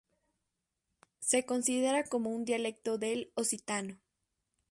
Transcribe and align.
Se 1.19 1.45
considera 1.45 2.05
como 2.05 2.31
un 2.31 2.43
dialecto 2.43 2.97
del 2.97 3.31
occitano. 3.35 3.99